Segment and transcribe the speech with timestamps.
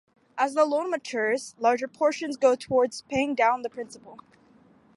[0.35, 4.17] As the loan matures, larger portions go towards paying down the principal.